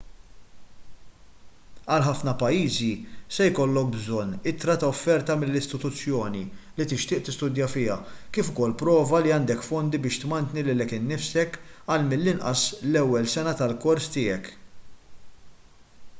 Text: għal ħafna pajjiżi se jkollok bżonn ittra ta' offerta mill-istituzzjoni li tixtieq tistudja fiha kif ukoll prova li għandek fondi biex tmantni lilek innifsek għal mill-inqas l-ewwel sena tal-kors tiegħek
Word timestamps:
għal 1.95 2.05
ħafna 2.05 2.31
pajjiżi 2.43 2.87
se 3.35 3.45
jkollok 3.49 3.89
bżonn 3.95 4.31
ittra 4.51 4.75
ta' 4.83 4.87
offerta 4.93 5.35
mill-istituzzjoni 5.43 6.41
li 6.79 6.87
tixtieq 6.93 7.21
tistudja 7.27 7.67
fiha 7.75 7.97
kif 8.37 8.49
ukoll 8.53 8.73
prova 8.83 9.21
li 9.25 9.35
għandek 9.37 9.61
fondi 9.67 9.99
biex 10.07 10.19
tmantni 10.23 10.63
lilek 10.71 10.95
innifsek 11.01 11.59
għal 11.67 12.07
mill-inqas 12.09 12.65
l-ewwel 12.79 13.29
sena 13.35 13.53
tal-kors 13.61 14.09
tiegħek 14.17 14.51